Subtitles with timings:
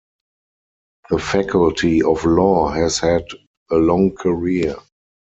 [1.11, 3.23] The faculty of law has had
[3.69, 4.75] a long career.